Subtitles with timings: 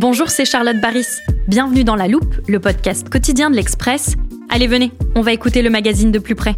[0.00, 1.18] Bonjour, c'est Charlotte Baris.
[1.46, 4.14] Bienvenue dans La Loupe, le podcast quotidien de l'Express.
[4.48, 6.54] Allez, venez, on va écouter le magazine de plus près.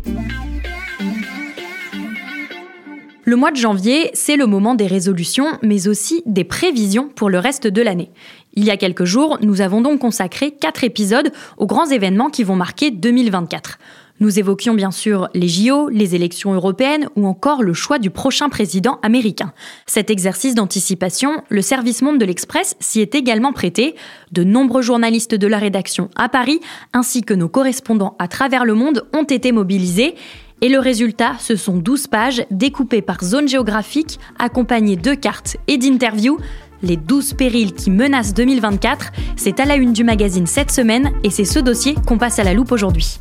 [3.24, 7.40] Le mois de janvier, c'est le moment des résolutions, mais aussi des prévisions pour le
[7.40, 8.12] reste de l'année.
[8.54, 12.44] Il y a quelques jours, nous avons donc consacré quatre épisodes aux grands événements qui
[12.44, 13.80] vont marquer 2024.
[14.22, 18.48] Nous évoquions bien sûr les JO, les élections européennes ou encore le choix du prochain
[18.48, 19.52] président américain.
[19.84, 23.96] Cet exercice d'anticipation, le service monde de l'Express s'y est également prêté.
[24.30, 26.60] De nombreux journalistes de la rédaction à Paris,
[26.92, 30.14] ainsi que nos correspondants à travers le monde, ont été mobilisés.
[30.60, 35.78] Et le résultat, ce sont 12 pages découpées par zone géographique, accompagnées de cartes et
[35.78, 36.38] d'interviews.
[36.84, 41.30] Les 12 périls qui menacent 2024, c'est à la une du magazine cette semaine et
[41.30, 43.18] c'est ce dossier qu'on passe à la loupe aujourd'hui.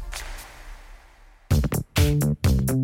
[1.63, 2.80] Thank you.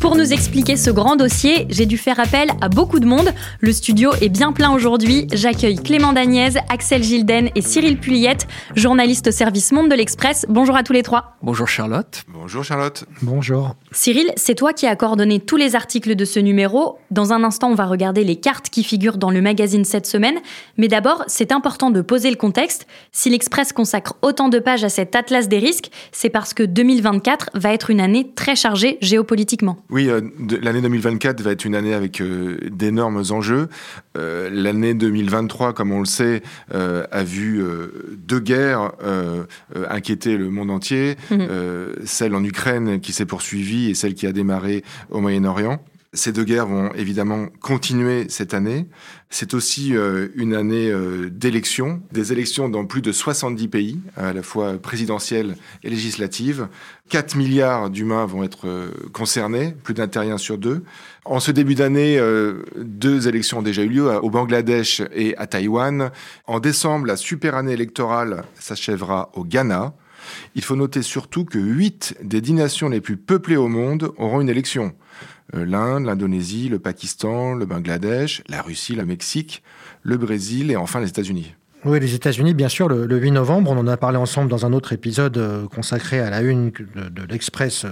[0.00, 3.34] Pour nous expliquer ce grand dossier, j'ai dû faire appel à beaucoup de monde.
[3.60, 5.26] Le studio est bien plein aujourd'hui.
[5.30, 10.46] J'accueille Clément Dagnès, Axel Gilden et Cyril Puliette, journalistes au service Monde de l'Express.
[10.48, 11.36] Bonjour à tous les trois.
[11.42, 12.24] Bonjour Charlotte.
[12.28, 13.04] Bonjour Charlotte.
[13.20, 13.74] Bonjour.
[13.92, 16.96] Cyril, c'est toi qui as coordonné tous les articles de ce numéro.
[17.10, 20.38] Dans un instant, on va regarder les cartes qui figurent dans le magazine cette semaine.
[20.78, 22.86] Mais d'abord, c'est important de poser le contexte.
[23.12, 27.50] Si l'Express consacre autant de pages à cet atlas des risques, c'est parce que 2024
[27.52, 29.76] va être une année très chargée géopolitiquement.
[29.90, 30.20] Oui, euh,
[30.62, 33.68] l'année 2024 va être une année avec euh, d'énormes enjeux.
[34.16, 36.42] Euh, l'année 2023, comme on le sait,
[36.72, 37.62] a vu
[38.16, 38.92] deux guerres
[39.88, 41.16] inquiéter le monde entier.
[41.30, 41.48] Mhm.
[42.04, 45.82] Celle en Ukraine qui s'est poursuivie et celle qui a démarré au Moyen-Orient.
[46.12, 48.88] Ces deux guerres vont évidemment continuer cette année.
[49.28, 54.32] C'est aussi euh, une année euh, d'élections, des élections dans plus de 70 pays, à
[54.32, 55.54] la fois présidentielles
[55.84, 56.66] et législatives.
[57.10, 60.82] 4 milliards d'humains vont être euh, concernés, plus d'un terrien sur deux.
[61.24, 62.18] En ce début d'année,
[62.76, 66.10] deux élections ont déjà eu lieu, au Bangladesh et à Taïwan.
[66.46, 69.92] En décembre, la super année électorale s'achèvera au Ghana.
[70.54, 74.40] Il faut noter surtout que 8 des 10 nations les plus peuplées au monde auront
[74.40, 74.92] une élection.
[75.54, 79.62] Euh, L'Inde, l'Indonésie, le Pakistan, le Bangladesh, la Russie, le Mexique,
[80.02, 81.54] le Brésil et enfin les États-Unis.
[81.86, 84.66] Oui, les États-Unis, bien sûr, le, le 8 novembre, on en a parlé ensemble dans
[84.66, 87.88] un autre épisode euh, consacré à la une de, l'Express euh,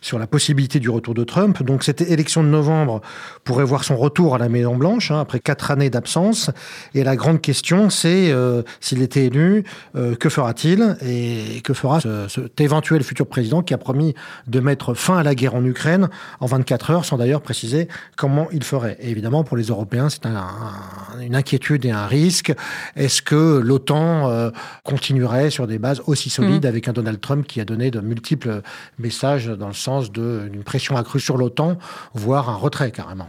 [0.00, 1.60] sur la possibilité du retour de Trump.
[1.64, 3.00] Donc cette élection de novembre
[3.42, 6.50] pourrait voir son retour à la Maison Blanche hein, après quatre années d'absence.
[6.94, 9.64] Et la grande question, c'est euh, s'il était élu,
[9.96, 14.14] euh, que fera-t-il et que fera ce- cet éventuel futur président qui a promis
[14.46, 18.46] de mettre fin à la guerre en Ukraine en 24 heures, sans d'ailleurs préciser comment
[18.52, 18.98] il ferait.
[19.00, 22.52] Et évidemment, pour les Européens, c'est un- un- une inquiétude et un risque.
[22.94, 24.50] Est-ce l'OTAN euh,
[24.84, 28.62] continuerait sur des bases aussi solides avec un Donald Trump qui a donné de multiples
[28.98, 31.78] messages dans le sens d'une pression accrue sur l'OTAN,
[32.14, 33.28] voire un retrait carrément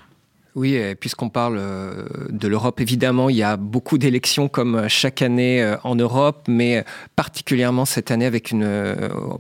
[0.56, 5.24] Oui, puisqu'on parle euh, de l'Europe, évidemment, il y a beaucoup d'élections comme euh, chaque
[5.24, 6.86] année euh, en Europe, mais
[7.16, 8.68] particulièrement cette année avec une,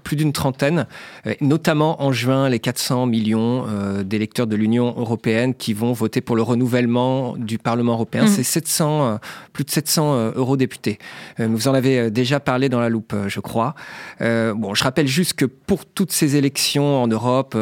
[0.03, 0.87] plus d'une trentaine,
[1.41, 3.65] notamment en juin, les 400 millions
[4.03, 8.23] d'électeurs de l'Union européenne qui vont voter pour le renouvellement du Parlement européen.
[8.23, 8.27] Mhm.
[8.29, 9.17] C'est 700, euh,
[9.51, 10.99] plus de 700 euh, eurodéputés.
[11.39, 13.75] Vous en avez déjà parlé dans la loupe, je crois.
[14.19, 17.57] Bon, je rappelle juste que pour toutes ces élections en Europe,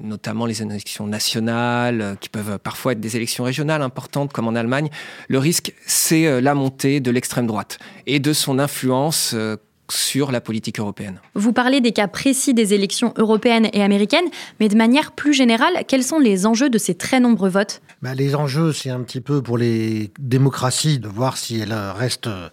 [0.00, 4.88] notamment les élections nationales, qui peuvent parfois être des élections régionales importantes comme en Allemagne,
[5.28, 9.56] le risque, c'est euh, la montée de l'extrême droite et de son influence euh,
[9.90, 11.20] sur la politique européenne.
[11.34, 14.26] Vous parlez des cas précis des élections européennes et américaines,
[14.60, 17.80] mais de manière plus générale, quels sont les enjeux de ces très nombreux votes?
[18.02, 22.26] Bah, Les enjeux, c'est un petit peu pour les démocraties de voir si elles restent
[22.26, 22.48] euh,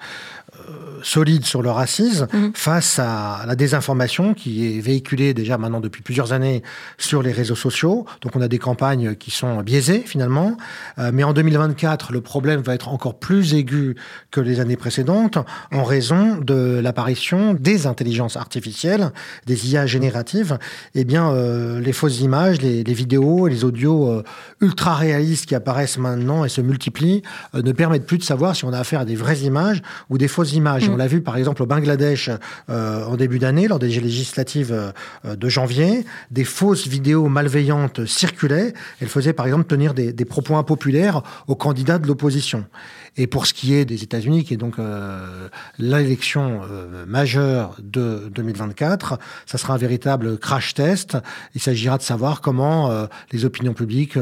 [1.03, 2.51] solide sur le racisme mhm.
[2.55, 6.63] face à la désinformation qui est véhiculée déjà maintenant depuis plusieurs années
[6.97, 8.05] sur les réseaux sociaux.
[8.21, 10.57] Donc on a des campagnes qui sont biaisées finalement.
[10.97, 13.95] Euh, mais en 2024, le problème va être encore plus aigu
[14.31, 15.38] que les années précédentes
[15.71, 19.11] en raison de l'apparition des intelligences artificielles,
[19.45, 20.57] des IA génératives.
[20.95, 24.23] Eh bien, euh, les fausses images, les, les vidéos, les audios
[24.61, 27.23] ultra réalistes qui apparaissent maintenant et se multiplient
[27.53, 30.27] ne permettent plus de savoir si on a affaire à des vraies images ou des
[30.27, 30.90] fausses images.
[30.90, 30.94] Mm.
[30.94, 32.30] On l'a vu par exemple au Bangladesh
[32.69, 38.74] euh, en début d'année, lors des législatives euh, de janvier, des fausses vidéos malveillantes circulaient.
[39.01, 42.66] Elles faisaient par exemple tenir des, des propos impopulaires aux candidats de l'opposition.
[43.15, 48.30] Et pour ce qui est des États-Unis, qui est donc euh, l'élection euh, majeure de
[48.33, 51.18] 2024, ça sera un véritable crash test.
[51.54, 54.18] Il s'agira de savoir comment euh, les opinions publiques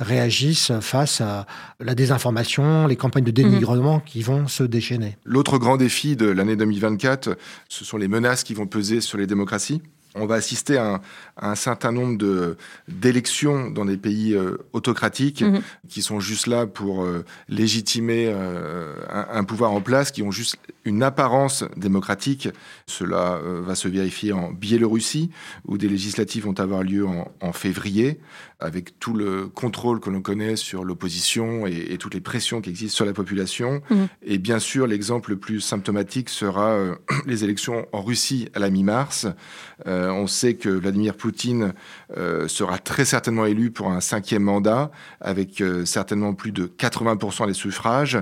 [0.00, 1.46] réagissent face à
[1.80, 5.16] la désinformation, les campagnes de dénigrement qui vont se déchaîner.
[5.24, 7.36] L'autre grand défi de l'année 2024,
[7.68, 9.82] ce sont les menaces qui vont peser sur les démocraties?
[10.16, 11.00] On va assister à
[11.36, 12.56] un, certain nombre
[12.88, 15.62] d'élections dans des pays euh, autocratiques mhm.
[15.88, 20.56] qui sont juste là pour euh, légitimer euh, un, pouvoir en place, qui ont juste
[20.86, 22.48] une apparence démocratique.
[22.86, 25.30] Cela va se vérifier en Biélorussie,
[25.66, 28.20] où des législatives vont avoir lieu en février
[28.58, 32.96] avec tout le contrôle que l'on connaît sur l'opposition et, toutes les pressions qui existent
[32.96, 33.82] sur la population.
[33.90, 34.08] Mhm.
[34.22, 36.94] Et bien sûr, l'exemple le plus symptomatique sera euh,
[37.26, 39.26] les élections en Russie à la mi-mars.
[39.86, 41.74] Euh, on sait que Vladimir Poutine
[42.16, 44.90] euh, sera très certainement élu pour un cinquième mandat,
[45.20, 48.18] avec certainement plus de 80% des suffrages.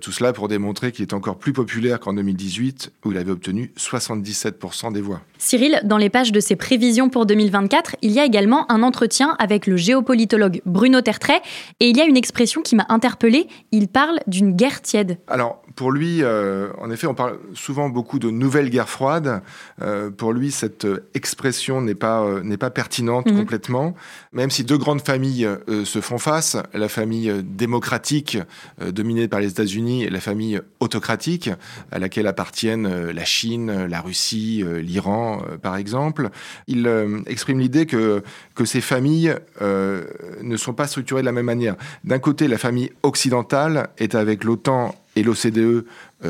[0.00, 3.72] tout cela pour démontrer qu'il est encore plus populaire qu'en 2018, où il avait obtenu
[3.76, 5.22] 77% des voix.
[5.42, 9.34] Cyril, dans les pages de ses prévisions pour 2024, il y a également un entretien
[9.40, 11.42] avec le géopolitologue Bruno Tertrais.
[11.80, 13.48] Et il y a une expression qui m'a interpellée.
[13.72, 15.18] Il parle d'une guerre tiède.
[15.26, 19.42] Alors, pour lui, euh, en effet, on parle souvent beaucoup de nouvelle guerre froide.
[19.80, 23.38] Euh, pour lui, cette expression n'est pas, euh, n'est pas pertinente mhm.
[23.38, 23.94] complètement.
[24.32, 25.48] Même si deux grandes familles
[25.84, 28.38] se font face, la famille démocratique
[28.80, 31.50] dominée par les États-Unis et la famille autocratique,
[31.90, 35.31] à laquelle appartiennent la Chine, la Russie, l'Iran,
[35.62, 36.30] par exemple,
[36.66, 36.88] il
[37.26, 38.22] exprime l'idée que,
[38.54, 41.76] que ces familles ne sont pas structurées de la même manière.
[42.04, 45.84] D'un côté, la famille occidentale est avec l'OTAN et l'OCDE euh,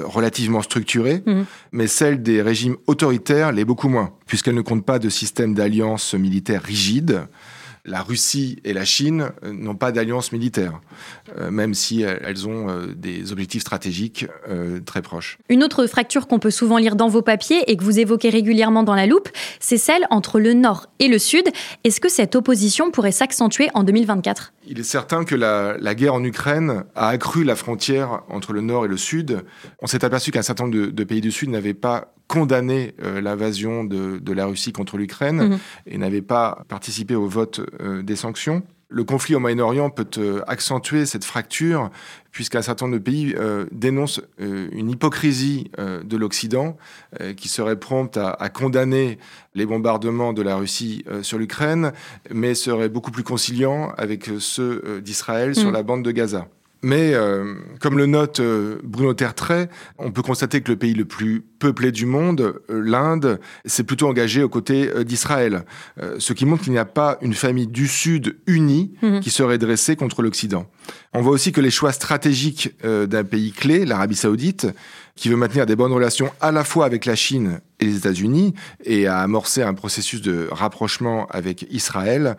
[0.05, 1.45] relativement structurée, mhm.
[1.73, 6.15] mais celle des régimes autoritaires l'est beaucoup moins, puisqu'elle ne compte pas de système d'alliance
[6.15, 7.27] militaire rigide
[7.85, 10.81] la Russie et la Chine euh, n'ont pas d'alliance militaire,
[11.39, 14.27] euh, même si elles ont euh, des objectifs stratégiques
[14.87, 15.39] très proches.
[15.49, 18.83] Une autre fracture qu'on peut souvent lire dans vos papiers et que vous évoquez régulièrement
[18.83, 19.29] dans la loupe,
[19.61, 21.45] c'est celle entre le Nord et le Sud.
[21.85, 26.25] Est-ce que cette opposition pourrait s'accentuer en 2024 Il est certain que la, guerre en
[26.25, 29.43] Ukraine a accru la frontière entre le Nord et le Sud.
[29.81, 33.85] On s'est aperçu qu'un certain nombre de pays du Sud n'avaient pas condamné euh, l'invasion
[33.85, 35.59] de, la Russie contre l'Ukraine mhm.
[35.87, 38.63] et n'avait pas participé au vote euh, des sanctions.
[38.89, 41.91] Le conflit au Moyen-Orient peut euh, accentuer cette fracture
[42.31, 43.35] puisqu'un certain nombre de pays
[43.73, 46.79] dénoncent une hypocrisie de l'Occident
[47.37, 49.19] qui serait prompte à, condamner
[49.55, 51.93] les bombardements de la Russie sur l'Ukraine,
[52.31, 55.75] mais serait beaucoup plus conciliant avec ceux d'Israël sur mhm.
[55.75, 56.49] la bande de Gaza.
[56.85, 59.69] Mais euh, comme le note euh, Bruno Tertrais,
[59.99, 64.09] on peut constater que le pays le plus peuplé du monde, euh, l'Inde, s'est plutôt
[64.09, 65.65] engagé aux côtés d'Israël,
[66.19, 69.21] ce qui montre qu'il n'y a pas une famille du Sud unie mhm.
[69.21, 70.67] qui serait dressée contre l'Occident.
[71.13, 74.67] On voit aussi que les choix stratégiques d'un pays clé, l'Arabie saoudite,
[75.15, 78.55] qui veut maintenir des bonnes relations à la fois avec la Chine et les États-Unis
[78.85, 82.37] et a amorcé un processus de rapprochement avec Israël,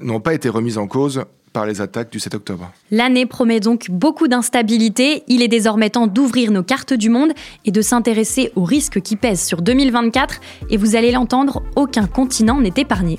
[0.00, 2.70] n'ont pas été remises en cause par les attaques du 7 octobre.
[2.90, 5.24] L'année promet donc beaucoup d'instabilité.
[5.28, 7.32] Il est désormais temps d'ouvrir nos cartes du monde
[7.64, 10.40] et de s'intéresser aux risques qui pèsent sur 2024.
[10.70, 13.18] Et vous allez l'entendre, aucun continent n'est épargné.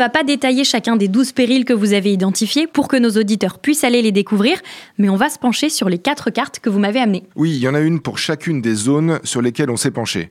[0.00, 3.58] Va pas détailler chacun des 12 périls que vous avez identifiés pour que nos auditeurs
[3.58, 4.58] puissent aller les découvrir,
[4.98, 7.24] mais on va se pencher sur les quatre cartes que vous m'avez amenées.
[7.36, 10.30] Oui, il y en a une pour chacune des zones sur lesquelles on s'est penché.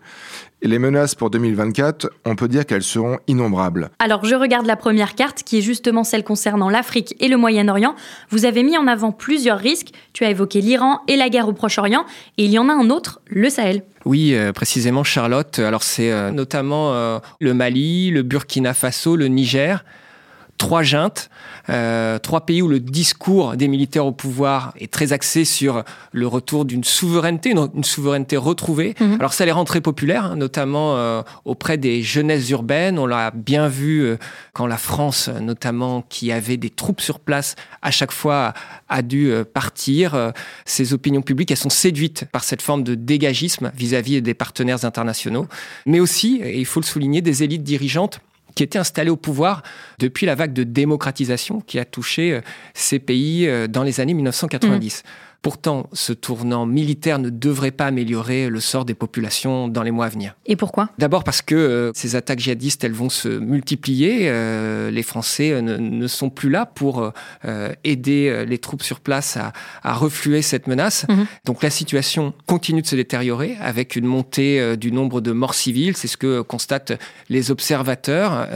[0.62, 3.92] Et les menaces pour 2024, on peut dire qu'elles seront innombrables.
[4.00, 7.96] Alors je regarde la première carte qui est justement celle concernant l'Afrique et le Moyen-Orient.
[8.30, 9.92] Vous avez mis en avant plusieurs risques.
[10.12, 12.06] Tu as évoqué l'Iran et la guerre au Proche-Orient.
[12.38, 13.84] Et il y en a un autre, le Sahel.
[14.04, 15.60] Oui, euh, précisément Charlotte.
[15.60, 19.86] Alors c'est euh, notamment euh, le Mali, le Burkina Faso, le Niger
[20.60, 21.30] trois juntes,
[21.70, 26.28] euh, trois pays où le discours des militaires au pouvoir est très axé sur le
[26.28, 28.94] retour d'une souveraineté, une, souveraineté retrouvée.
[29.00, 29.16] Mhm.
[29.20, 33.00] Alors ça les rend très populaires, hein, notamment euh, auprès des jeunesses urbaines.
[33.00, 34.18] On l'a bien vu euh,
[34.54, 38.54] quand la France, notamment, qui avait des troupes sur place, à chaque fois
[38.90, 40.34] a dû partir.
[40.66, 44.84] Ces opinions publiques, elles sont séduites par cette forme de dégagisme vis-à-vis -vis des partenaires
[44.84, 45.48] internationaux,
[45.86, 48.20] mais aussi, et il faut le souligner, des élites dirigeantes
[48.56, 49.64] qui était installé au pouvoir
[50.00, 52.42] depuis la vague de démocratisation qui a touché euh,
[52.74, 55.04] ces pays euh, dans les années 1990.
[55.42, 60.08] Pourtant, ce tournant militaire ne devrait pas améliorer le sort des populations dans les mois
[60.08, 60.36] à venir.
[60.46, 60.90] Et pourquoi?
[60.98, 64.24] D'abord parce que euh, ces attaques djihadistes, elles vont se multiplier.
[64.24, 67.14] Euh, les Français euh, ne, sont plus là pour
[67.84, 71.06] aider les troupes sur place à, refluer cette menace.
[71.08, 71.26] Mhm.
[71.46, 75.96] Donc la situation continue de se détériorer avec une montée du nombre de morts civiles.
[75.96, 78.48] C'est ce que constatent les observateurs.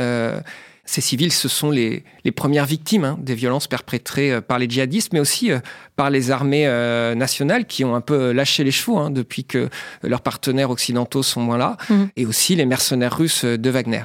[0.86, 2.04] Ces civils, ce sont les,
[2.36, 5.60] premières victimes hein, des violences perpétrées euh, par les djihadistes, mais aussi euh,
[5.96, 9.70] par les armées euh, nationales qui ont un peu lâché les chevaux hein, depuis que
[10.02, 12.04] leurs partenaires occidentaux sont moins là, mmh.
[12.18, 14.04] et aussi les mercenaires russes de Wagner.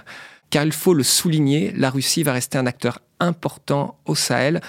[0.50, 4.61] Car il faut le souligner, la Russie va rester un acteur important au Sahel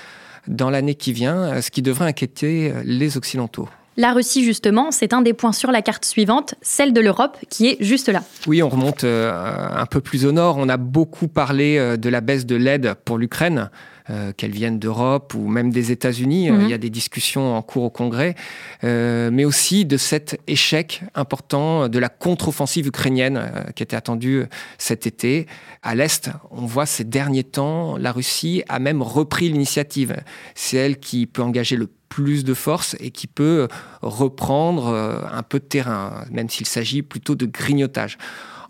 [0.48, 3.70] dans l'année qui vient, ce qui devrait inquiéter les Occidentaux.
[4.00, 7.68] La Russie, justement, c'est un des points sur la carte suivante, celle de l'Europe, qui
[7.68, 8.24] est juste là.
[8.48, 10.56] Oui, on remonte euh, un peu plus au nord.
[10.58, 13.70] On a beaucoup parlé euh, de la baisse de l'aide pour l'Ukraine.
[14.10, 16.50] Euh, qu'elle vienne d'Europe ou même des États-Unis.
[16.50, 16.62] Mhm.
[16.62, 18.34] il y a des discussions en cours au Congrès,
[18.82, 24.46] mais aussi de cet échec important de la contre-offensive ukrainienne qui était attendue
[24.80, 25.46] cet été.
[25.84, 30.16] À l'Est, on voit ces derniers temps, la Russie a même repris l'initiative.
[30.56, 33.68] C'est elle qui peut engager le plus de force et qui peut
[34.02, 38.18] reprendre euh, un peu de terrain, même s'il s'agit plutôt de grignotage.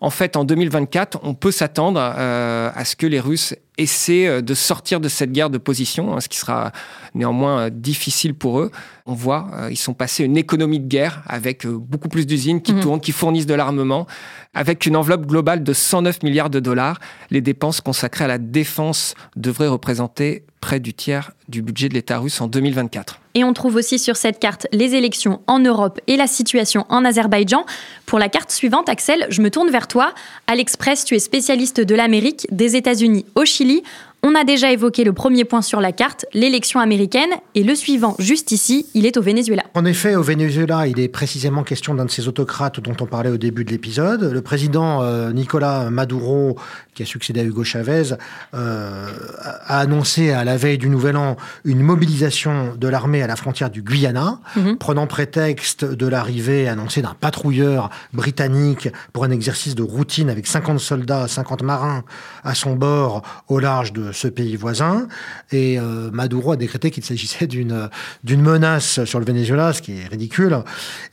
[0.02, 4.42] En fait, en 2024, on peut s'attendre euh, à ce que les Russes essaient euh,
[4.42, 6.72] de sortir de cette guerre de position, hein, ce qui sera
[7.16, 8.72] néanmoins difficile pour eux.
[9.06, 12.82] On voit, ils sont passés une économie de guerre avec beaucoup plus d'usines qui mhm.
[12.82, 14.06] tournent, qui fournissent de l'armement,
[14.54, 17.00] avec une enveloppe globale de 109 milliards de dollars.
[17.32, 22.20] Les dépenses consacrées à la défense devraient représenter près du tiers du budget de l'État
[22.20, 23.20] russe en 2024.
[23.36, 27.06] Et on trouve aussi sur cette carte les élections en Europe et la situation en
[27.06, 27.66] Azerbaïdjan.
[28.06, 30.14] Pour la carte suivante, Axel, je me tourne vers toi.
[30.48, 33.84] À l'Express, tu es spécialiste de l'Amérique, des États-Unis au Chili.
[34.22, 38.16] On a déjà évoqué le premier point sur la carte, l'élection américaine, et le suivant,
[38.20, 39.64] juste ici, il est au Venezuela.
[39.76, 43.30] En effet, au Venezuela, il est précisément question d'un de ces autocrates dont on parlait
[43.30, 44.24] au début de l'épisode.
[44.24, 46.58] Le président euh, Nicolas Maduro,
[46.94, 48.16] qui a succédé à Hugo Chavez,
[48.54, 49.08] euh,
[49.42, 53.70] a annoncé à la veille du Nouvel An une mobilisation de l'armée à la frontière
[53.70, 54.78] du Guyana, mhm.
[54.78, 60.78] prenant prétexte de l'arrivée annoncée d'un patrouilleur britannique pour un exercice de routine avec 50
[60.78, 62.04] soldats, 50 marins
[62.44, 65.08] à son bord au large de ce pays voisin.
[65.52, 67.90] Et euh, Maduro a décrété qu'il s'agissait d'une
[68.24, 70.58] d'une menace sur le Venezuela, ce qui est ridicule.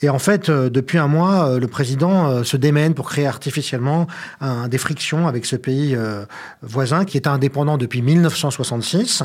[0.02, 4.06] Et en fait, euh, depuis un mois, euh, le président se démène pour créer artificiellement
[4.40, 5.96] un, des frictions avec ce pays
[6.62, 9.22] voisin qui est indépendant depuis 1966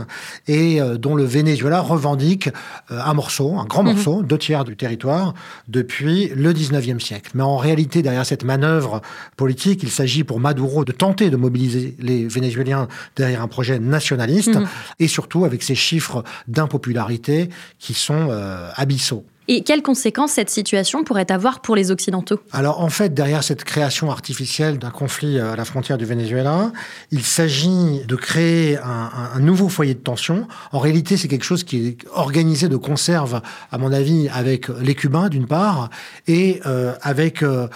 [0.48, 2.50] et dont le Venezuela revendique
[2.90, 3.94] un morceau, un grand mhm.
[3.94, 5.34] morceau, deux tiers du territoire
[5.68, 7.32] depuis le 19e siècle.
[7.36, 9.02] Mais en réalité, derrière cette manœuvre
[9.38, 14.56] politique, il s'agit pour Maduro de tenter de mobiliser les Vénézuéliens derrière un projet nationaliste,
[14.56, 14.68] mhm.
[15.00, 17.50] et surtout avec ces chiffres d'impopularité
[17.80, 19.26] qui sont euh, abyssaux.
[19.48, 22.40] Et quelles conséquences cette situation pourrait avoir pour les Occidentaux?
[22.54, 26.72] Alors en fait, derrière cette création artificielle d'un conflit à la frontière du Venezuela,
[27.12, 30.48] il s'agit de créer un, nouveau foyer de tension.
[30.72, 33.42] En réalité, c'est quelque chose qui est organisé de conserve,
[33.72, 35.90] à mon avis, avec les Cubains d'une part,
[36.28, 37.44] et euh, avec...
[37.44, 37.68] Euh,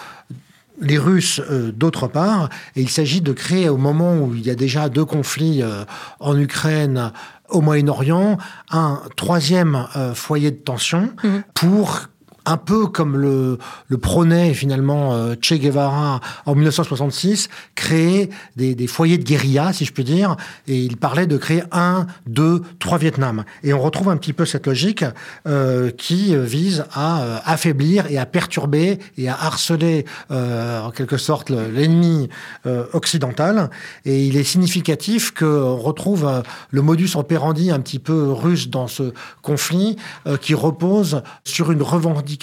[0.80, 4.50] les Russes euh, d'autre part, et il s'agit de créer au moment où il y
[4.50, 5.84] a déjà deux conflits euh,
[6.20, 7.12] en Ukraine,
[7.50, 8.38] au Moyen-Orient,
[8.72, 11.44] un troisième euh, foyer de tension mhm.
[11.54, 12.08] pour
[12.46, 13.58] un peu comme le,
[13.98, 20.04] prônait finalement euh, Che Guevara en 1966, créer des, foyers de guérilla, si je puis
[20.04, 20.36] dire,
[20.68, 23.44] et il parlait de créer un, deux, trois Vietnam.
[23.64, 25.04] Et on retrouve un petit peu cette logique
[25.48, 31.18] euh, qui vise à euh, affaiblir et à perturber et à harceler euh, en quelque
[31.18, 32.30] sorte l'ennemi
[32.66, 33.70] euh, occidental.
[34.06, 39.14] Et il est significatif qu'on retrouve le modus operandi un petit peu russe dans ce
[39.42, 39.98] conflit
[40.42, 42.35] qui repose sur une revendication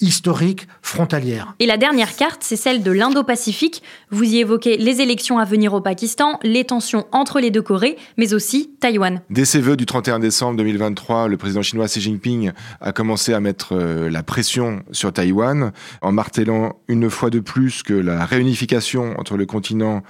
[0.00, 1.54] historique frontalière.
[1.58, 3.82] Et la dernière carte, c'est celle de l'Indo-Pacifique.
[4.10, 7.96] Vous y évoquez les élections à venir au Pakistan, les tensions entre les deux Corées,
[8.16, 9.20] mais aussi Taïwan.
[9.30, 13.40] Dès ses vœux du 31 décembre 2023, le président chinois Xi Jinping a commencé à
[13.40, 19.14] mettre euh, la pression sur Taïwan en martelant une fois de plus que la réunification
[19.18, 20.02] entre le continent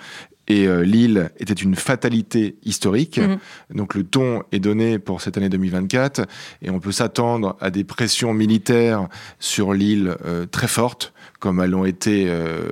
[0.48, 3.18] et euh, l'île était une fatalité historique.
[3.18, 3.38] Mhm.
[3.74, 6.26] Donc le ton est donné pour cette année 2024
[6.62, 11.70] et on peut s'attendre à des pressions militaires sur l'île euh, très fortes comme elles
[11.70, 12.68] l'ont été euh,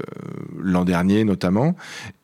[0.59, 1.77] l'an dernier notamment,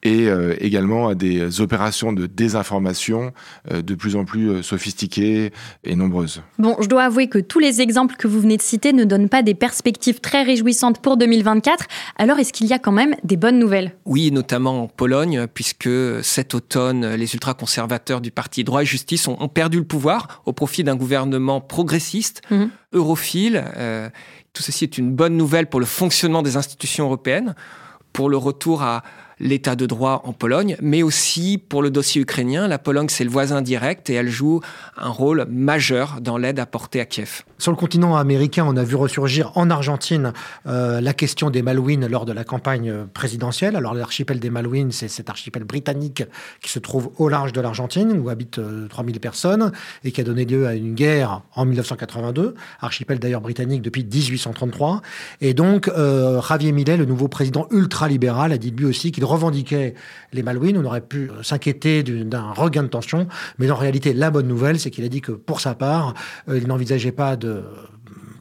[0.02, 3.32] et euh, également à des opérations de désinformation
[3.70, 5.52] euh, de plus en plus sophistiquées
[5.84, 6.42] et nombreuses.
[6.58, 9.28] Bon, je dois avouer que tous les exemples que vous venez de citer ne donnent
[9.28, 11.86] pas des perspectives très réjouissantes pour 2024.
[12.16, 13.92] Alors, est-ce qu'il y a quand même des bonnes nouvelles?
[14.04, 15.90] Oui, notamment en Pologne, puisque
[16.22, 20.82] cet automne, les ultra-conservateurs du parti Droit et Justice ont, perdu le pouvoir au profit
[20.82, 22.70] d'un gouvernement progressiste, mhm.
[22.92, 23.64] europhile.
[24.52, 27.54] Tout ceci est une bonne nouvelle pour le fonctionnement des institutions européennes,
[28.12, 29.02] pour le retour à
[29.40, 32.68] l'état de droit en Pologne, mais aussi pour le dossier ukrainien.
[32.68, 34.60] La Pologne, c'est le voisin direct et elle joue
[34.96, 37.42] un rôle majeur dans l'aide apportée à Kiev.
[37.58, 40.32] Sur le continent américain, on a vu ressurgir en Argentine
[40.66, 43.76] euh, la question des Malouines lors de la campagne présidentielle.
[43.76, 46.24] Alors l'archipel des Malouines, c'est cet archipel britannique
[46.60, 49.72] qui se trouve au large de l'Argentine, où habitent 3000 euh, personnes,
[50.04, 55.02] et qui a donné lieu à une guerre en 1982, archipel d'ailleurs britannique depuis 1833.
[55.40, 59.94] Et donc, euh, Javier Millet, le nouveau président ultralibéral, a dit lui aussi qu'il revendiquait
[60.32, 63.26] les Malouines, on aurait pu s'inquiéter d'un regain de tension,
[63.58, 66.14] mais en réalité, la bonne nouvelle, c'est qu'il a dit que pour sa part,
[66.48, 67.64] euh, il n'envisageait pas de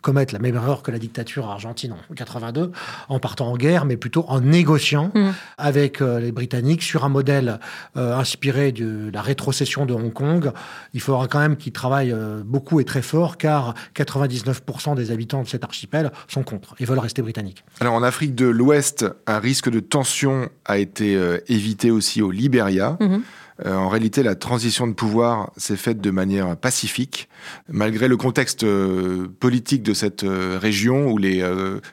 [0.02, 2.72] commettre la même erreur que la dictature argentine en 82
[3.10, 5.30] en partant en guerre, mais plutôt en négociant mmh.
[5.58, 7.60] avec euh, les Britanniques sur un modèle
[7.98, 10.52] euh, inspiré de la rétrocession de Hong Kong.
[10.94, 12.16] Il faudra quand même qu'ils travaillent
[12.46, 17.00] beaucoup et très fort, car 99% des habitants de cet archipel sont contre et veulent
[17.00, 17.64] rester britanniques.
[17.80, 21.18] Alors en Afrique de l'Ouest, un risque de tension a été
[21.48, 22.98] évité aussi au Liberia.
[23.00, 23.18] Mmh.
[23.66, 27.30] Euh, en réalité, la transition de pouvoir s'est faite de manière pacifique,
[27.70, 31.42] malgré le contexte euh, politique de cette euh, région où les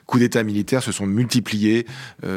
[0.05, 1.85] coups d'État militaires se sont multipliés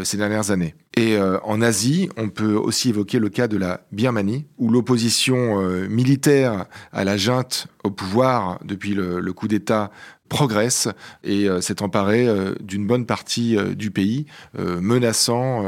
[0.05, 0.75] ces dernières années.
[0.97, 6.66] Et en Asie, on peut aussi évoquer le cas de la Birmanie, où l'opposition militaire
[6.92, 9.90] à la junte au pouvoir depuis le, coup d'État
[10.29, 10.88] progresse
[11.25, 12.27] et s'est emparé
[12.61, 14.27] d'une bonne partie du pays,
[14.59, 15.64] menaçant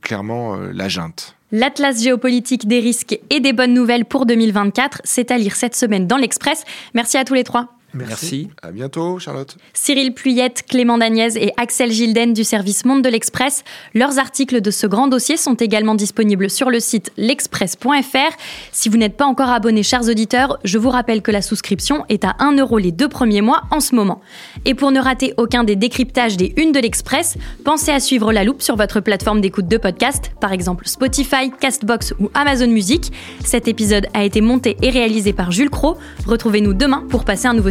[0.00, 1.37] clairement la junte.
[1.50, 6.06] L'Atlas géopolitique des risques et des bonnes nouvelles pour 2024, c'est à lire cette semaine
[6.06, 6.64] dans l'Express.
[6.92, 7.77] Merci à tous les trois.
[7.94, 8.50] Merci.
[8.62, 9.56] À bientôt, Charlotte.
[9.72, 13.64] Cyril Pluyette, Clément Dagnès et Axel Gilden du service Monde de l'Express.
[13.94, 18.36] Leurs articles de ce grand dossier sont également disponibles sur le site l'express.fr.
[18.72, 22.24] Si vous n'êtes pas encore abonné, chers auditeurs, je vous rappelle que la souscription est
[22.24, 24.20] à 1 euro les deux premiers mois en ce moment.
[24.66, 28.44] Et pour ne rater aucun des décryptages des unes de l'Express, pensez à suivre la
[28.44, 33.12] loupe sur votre plateforme d'écoute de podcast, par exemple Spotify, Castbox ou Amazon Music.
[33.44, 35.96] Cet épisode a été monté et réalisé par Jules Cro.
[36.26, 37.70] Retrouvez-nous demain pour passer un nouveau